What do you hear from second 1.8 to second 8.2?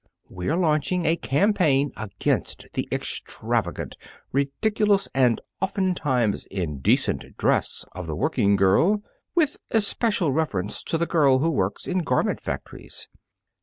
against the extravagant, ridiculous, and oftentimes indecent dress of the